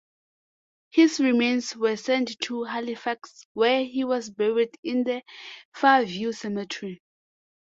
His 0.89 1.19
remains 1.19 1.75
were 1.75 1.95
sent 1.95 2.39
to 2.45 2.63
Halifax 2.63 3.45
where 3.53 3.83
he 3.85 4.03
was 4.03 4.31
buried 4.31 4.75
in 4.83 5.03
the 5.03 5.21
Fairview 5.75 6.31
Cemetery. 6.31 7.03